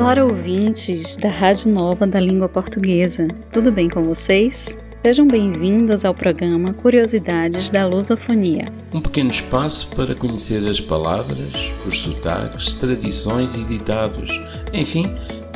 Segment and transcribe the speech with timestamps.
[0.00, 3.28] Olá, ouvintes da Rádio Nova da Língua Portuguesa.
[3.52, 4.74] Tudo bem com vocês?
[5.02, 8.72] Sejam bem-vindos ao programa Curiosidades da Lusofonia.
[8.94, 11.52] Um pequeno espaço para conhecer as palavras,
[11.86, 14.30] os sotaques, tradições e ditados,
[14.72, 15.04] enfim,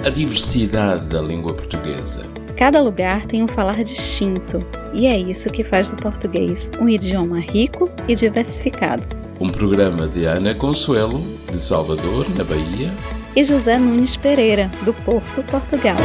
[0.04, 2.20] a diversidade da língua portuguesa.
[2.54, 7.40] Cada lugar tem um falar distinto, e é isso que faz do português um idioma
[7.40, 9.02] rico e diversificado.
[9.40, 12.92] Um programa de Ana Consuelo, de Salvador, na Bahia,
[13.36, 15.96] e José Nunes Pereira, do Porto, Portugal.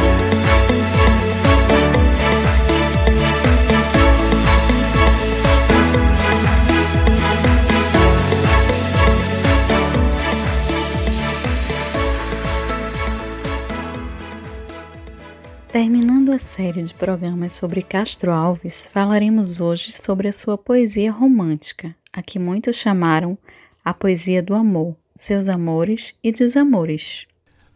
[15.72, 21.94] Terminando a série de programas sobre Castro Alves, falaremos hoje sobre a sua poesia romântica,
[22.12, 23.38] a que muitos chamaram
[23.84, 27.26] a poesia do amor, seus amores e desamores.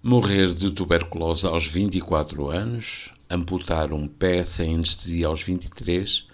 [0.03, 6.27] Morrer de tuberculose aos 24 anos, amputar um pé sem anestesia aos 23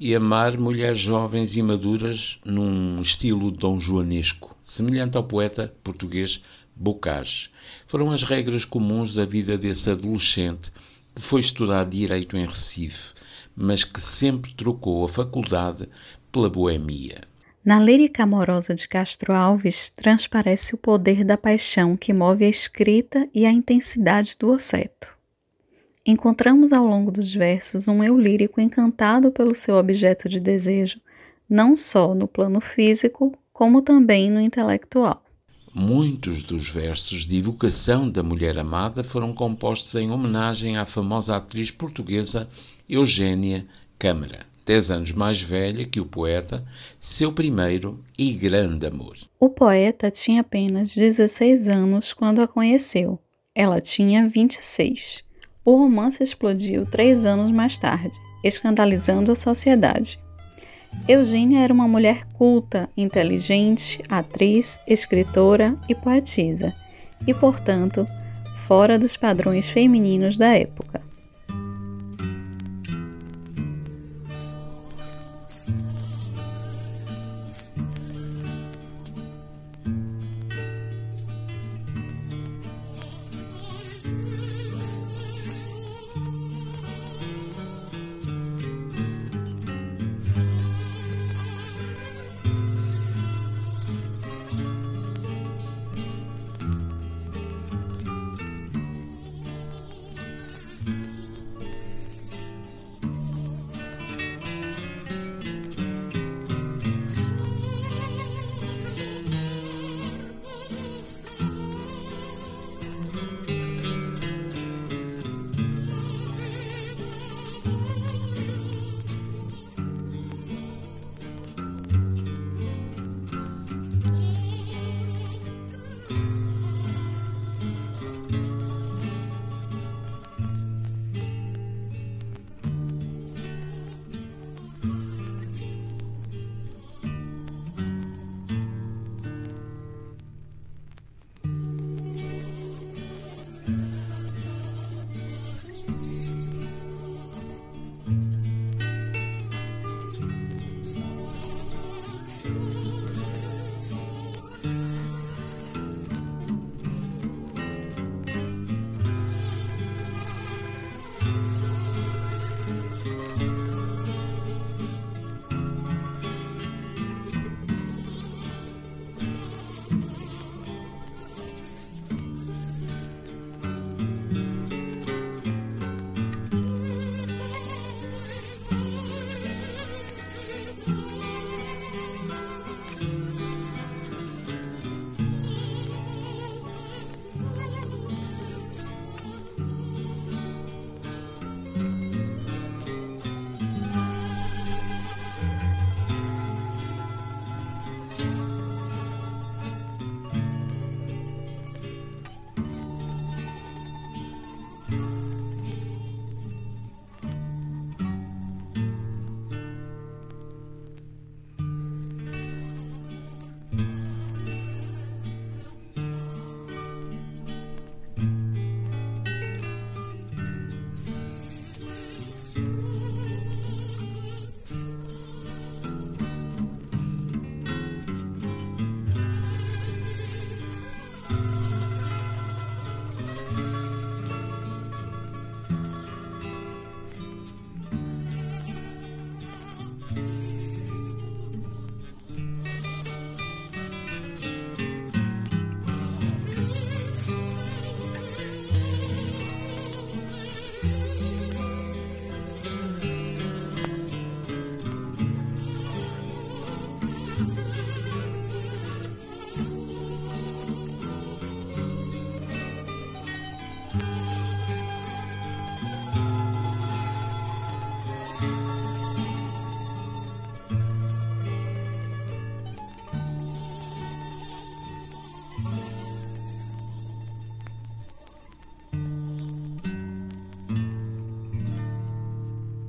[0.00, 6.42] e amar mulheres jovens e maduras num estilo dom joanesco, semelhante ao poeta português
[6.74, 7.50] Bocage.
[7.86, 10.72] Foram as regras comuns da vida desse adolescente
[11.14, 13.12] que foi estudar direito em Recife,
[13.54, 15.88] mas que sempre trocou a faculdade
[16.32, 17.20] pela boemia.
[17.68, 23.28] Na lírica amorosa de Castro Alves transparece o poder da paixão que move a escrita
[23.34, 25.14] e a intensidade do afeto.
[26.06, 30.98] Encontramos ao longo dos versos um eu lírico encantado pelo seu objeto de desejo,
[31.46, 35.22] não só no plano físico, como também no intelectual.
[35.74, 41.70] Muitos dos versos de evocação da mulher amada foram compostos em homenagem à famosa atriz
[41.70, 42.48] portuguesa
[42.88, 43.66] Eugênia
[43.98, 46.62] Câmara, dez anos mais velha que o poeta,
[47.00, 49.16] seu primeiro e grande amor.
[49.40, 53.18] O poeta tinha apenas 16 anos quando a conheceu.
[53.54, 55.24] Ela tinha 26.
[55.64, 58.14] O romance explodiu três anos mais tarde,
[58.44, 60.20] escandalizando a sociedade.
[61.08, 66.74] Eugênia era uma mulher culta, inteligente, atriz, escritora e poetisa,
[67.26, 68.06] e, portanto,
[68.66, 71.07] fora dos padrões femininos da época.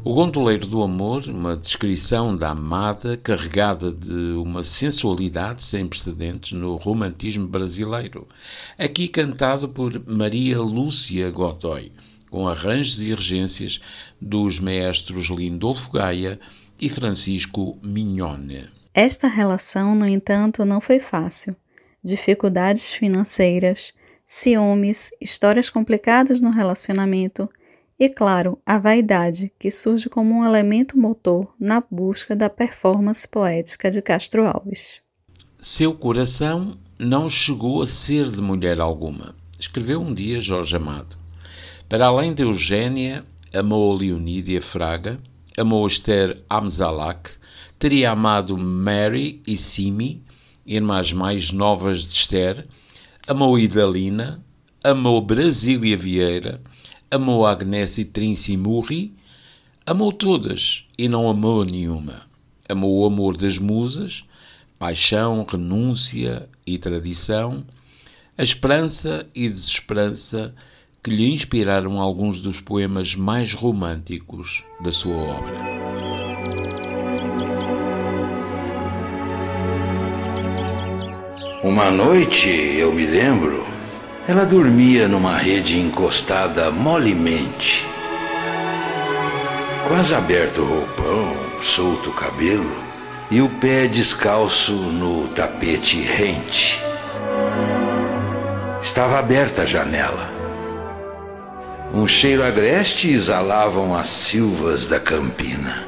[0.10, 6.78] O Gondoleiro do Amor, uma descrição da amada carregada de uma sensualidade sem precedentes no
[6.78, 8.28] romantismo brasileiro,
[8.76, 11.92] aqui cantado por Maria Lúcia Godoy,
[12.28, 13.80] com arranjos e regências
[14.20, 16.40] dos maestros Lindolfo Gaia
[16.82, 18.66] e Francisco Mignone.
[18.92, 21.56] Esta relação, no entanto, não foi fácil.
[22.04, 23.94] Dificuldades financeiras,
[24.26, 27.48] ciúmes, histórias complicadas no relacionamento
[28.00, 33.92] e, claro, a vaidade, que surge como um elemento motor na busca da performance poética
[33.92, 35.02] de Castro Alves.
[35.62, 41.18] Seu coração não chegou a ser de mulher alguma, escreveu um dia Jorge Amado.
[41.90, 45.20] Para além de Eugênia, amou Leonídia Fraga,
[45.58, 47.32] amou Esther Amzalak,
[47.78, 50.24] teria amado Mary e Simi,
[50.66, 52.66] irmãs mais novas de Esther,
[53.28, 54.42] amou Idalina,
[54.82, 56.62] amou Brasília Vieira,
[57.12, 59.14] amou Agnes e Trinci Murri,
[59.86, 62.22] amou todas e não amou nenhuma.
[62.68, 64.24] Amou o amor das musas,
[64.78, 67.64] paixão, renúncia e tradição,
[68.38, 70.54] a esperança e desesperança
[71.04, 75.80] que lhe inspiraram alguns dos poemas mais românticos da sua obra.
[81.64, 83.69] Uma noite, eu me lembro,
[84.30, 87.84] ela dormia numa rede encostada molemente.
[89.88, 92.72] Quase aberto o roupão, solto o cabelo
[93.32, 96.80] e o pé descalço no tapete rente.
[98.84, 100.30] Estava aberta a janela.
[101.92, 105.88] Um cheiro agreste exalavam as silvas da campina.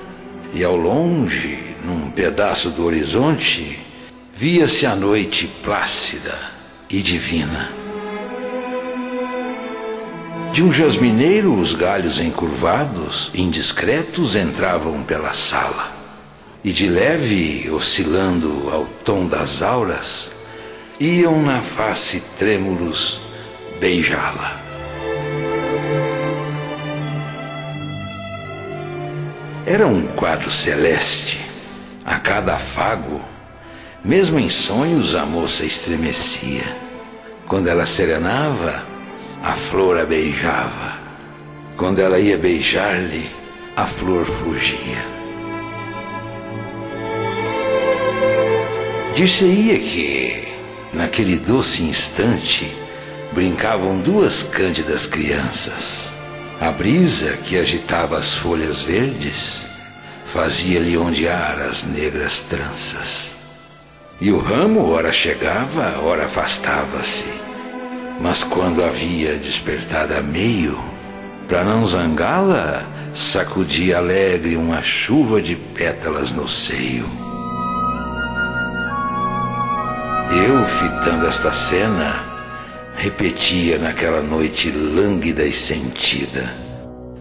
[0.52, 3.78] E ao longe, num pedaço do horizonte,
[4.34, 6.34] via-se a noite plácida
[6.90, 7.81] e divina.
[10.62, 15.90] De um jasmineiro, os galhos encurvados, indiscretos, entravam pela sala.
[16.64, 20.30] E de leve, oscilando ao tom das auras,
[21.00, 23.20] iam na face trêmulos
[23.80, 24.62] beijá-la.
[29.66, 31.44] Era um quadro celeste.
[32.06, 33.20] A cada afago,
[34.06, 36.78] mesmo em sonhos, a moça estremecia.
[37.48, 38.91] Quando ela serenava,
[39.44, 41.00] a flor a beijava.
[41.76, 43.30] Quando ela ia beijar-lhe,
[43.76, 45.04] a flor fugia.
[49.16, 50.54] Dir-se-ia que,
[50.94, 52.72] naquele doce instante,
[53.34, 56.10] brincavam duas cândidas crianças.
[56.60, 59.66] A brisa que agitava as folhas verdes
[60.24, 63.32] fazia-lhe ondear as negras tranças.
[64.20, 67.41] E o ramo, ora chegava, ora afastava-se
[68.20, 70.78] mas quando havia despertado a meio,
[71.48, 77.06] para não zangá-la, sacudia alegre uma chuva de pétalas no seio.
[80.32, 82.24] Eu, fitando esta cena,
[82.96, 86.56] repetia naquela noite lânguida e sentida: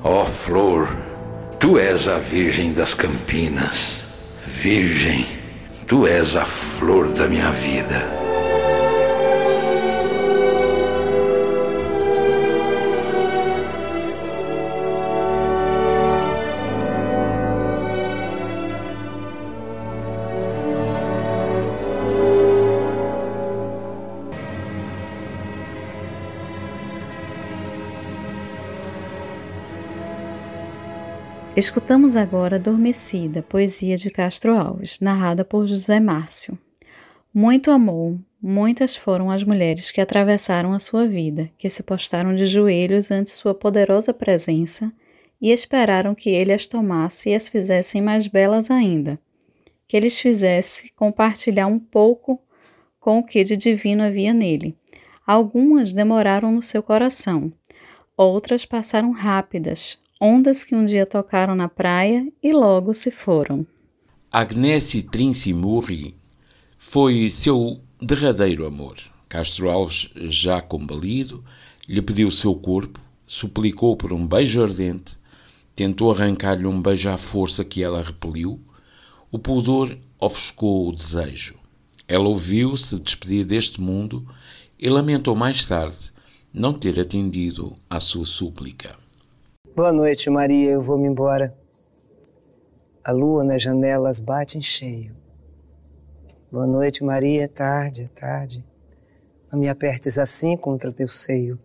[0.04, 0.88] Ó oh, flor,
[1.58, 4.00] tu és a virgem das campinas,
[4.46, 5.26] virgem,
[5.86, 8.19] tu és a flor da minha vida.
[31.60, 36.58] Escutamos agora Adormecida, poesia de Castro Alves, narrada por José Márcio.
[37.34, 42.46] Muito amor, muitas foram as mulheres que atravessaram a sua vida, que se postaram de
[42.46, 44.90] joelhos ante sua poderosa presença
[45.38, 49.20] e esperaram que ele as tomasse e as fizessem mais belas ainda,
[49.86, 52.40] que ele fizesse compartilhar um pouco
[52.98, 54.78] com o que de divino havia nele.
[55.26, 57.52] Algumas demoraram no seu coração,
[58.16, 63.66] outras passaram rápidas, ondas que um dia tocaram na praia e logo se foram.
[64.30, 66.14] Agnese Trinci Murri
[66.78, 68.96] foi seu derradeiro amor.
[69.28, 71.42] Castro Alves, já combalido,
[71.88, 75.16] lhe pediu seu corpo, suplicou por um beijo ardente,
[75.74, 78.60] tentou arrancar-lhe um beijo à força que ela repeliu.
[79.30, 81.54] O pudor ofuscou o desejo.
[82.06, 84.26] Ela ouviu-se despedir deste mundo
[84.78, 86.12] e lamentou mais tarde
[86.52, 88.96] não ter atendido à sua súplica.
[89.80, 91.56] Boa noite, Maria, eu vou-me embora.
[93.02, 95.16] A lua nas janelas bate em cheio.
[96.52, 98.62] Boa noite, Maria, é tarde, é tarde.
[99.50, 101.58] Não me apertes assim contra teu seio.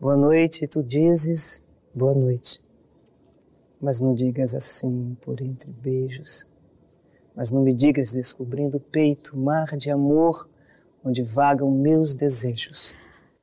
[0.00, 1.62] Boa noite, tu dizes
[1.94, 2.62] boa noite.
[3.78, 6.48] Mas não digas assim por entre beijos.
[7.36, 10.48] Mas não me digas descobrindo o peito, mar de amor,
[11.04, 12.96] onde vagam meus desejos.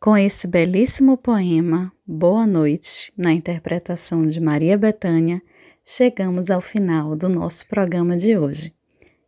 [0.04, 5.42] Com esse belíssimo poema, Boa Noite, na interpretação de Maria Bethânia,
[5.82, 8.74] chegamos ao final do nosso programa de hoje.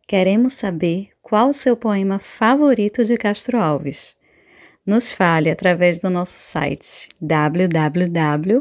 [0.06, 4.14] Queremos saber qual o seu poema favorito de Castro Alves.
[4.84, 8.60] Nos fale através do nosso site www.rnlp.me,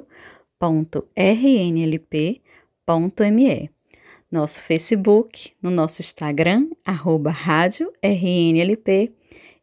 [4.31, 9.11] nosso Facebook, no nosso Instagram, arroba rádio RNLP,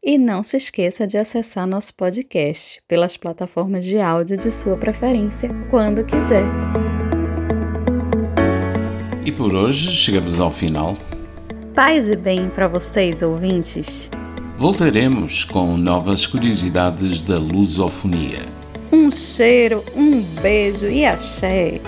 [0.02, 5.48] e não se esqueça de acessar nosso podcast pelas plataformas de áudio de sua preferência,
[5.70, 6.44] quando quiser.
[9.24, 10.96] E por hoje chegamos ao final.
[11.74, 14.10] Paz e bem para vocês, ouvintes.
[14.58, 18.40] Voltaremos com novas curiosidades da lusofonia.
[18.92, 21.80] Um cheiro, um beijo e axé.